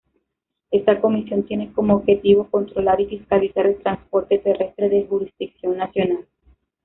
[0.71, 6.25] Esta comisión tiene como objetivo, controlar y fiscalizar el transporte terrestre de jurisdicción nacional.